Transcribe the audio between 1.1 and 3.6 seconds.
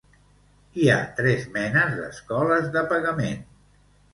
tres menes d'escoles de pagament.